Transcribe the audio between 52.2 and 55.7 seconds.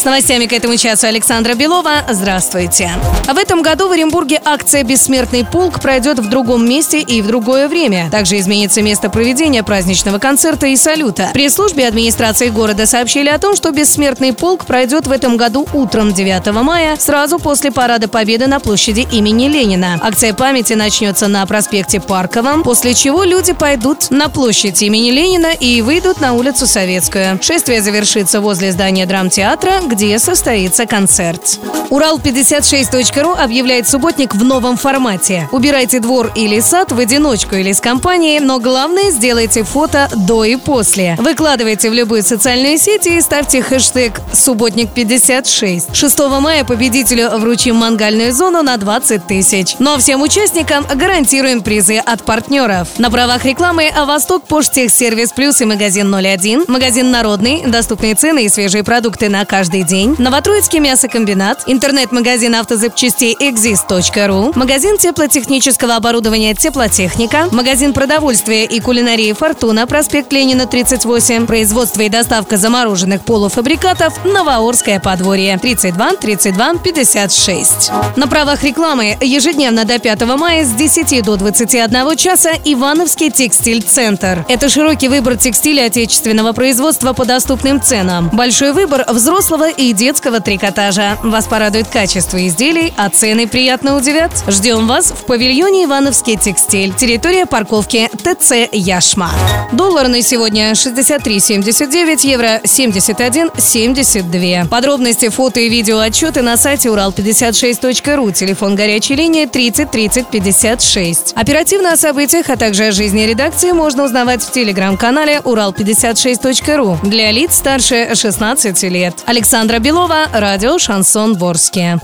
партнеров. На правах рекламы «Восток Поштехсервис Плюс» и